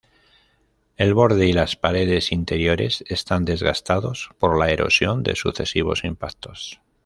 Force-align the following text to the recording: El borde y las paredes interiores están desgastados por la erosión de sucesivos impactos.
El 0.97 1.13
borde 1.13 1.45
y 1.45 1.53
las 1.53 1.75
paredes 1.75 2.31
interiores 2.31 3.03
están 3.07 3.45
desgastados 3.45 4.31
por 4.39 4.57
la 4.57 4.71
erosión 4.71 5.21
de 5.21 5.35
sucesivos 5.35 6.03
impactos. 6.03 6.81